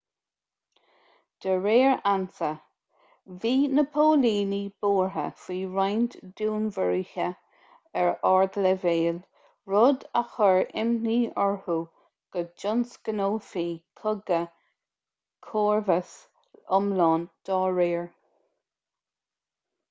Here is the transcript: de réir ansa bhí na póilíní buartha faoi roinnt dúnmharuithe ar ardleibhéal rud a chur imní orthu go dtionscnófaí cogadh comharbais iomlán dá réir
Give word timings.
de 1.43 1.51
réir 1.63 1.91
ansa 2.11 2.47
bhí 3.43 3.51
na 3.79 3.83
póilíní 3.97 4.61
buartha 4.85 5.25
faoi 5.41 5.57
roinnt 5.75 6.15
dúnmharuithe 6.41 7.27
ar 8.05 8.09
ardleibhéal 8.31 9.21
rud 9.75 10.07
a 10.23 10.25
chur 10.33 10.59
imní 10.85 11.19
orthu 11.45 11.77
go 12.37 12.45
dtionscnófaí 12.49 13.69
cogadh 14.03 14.59
comharbais 15.51 16.17
iomlán 16.65 17.31
dá 17.51 17.63
réir 17.79 18.05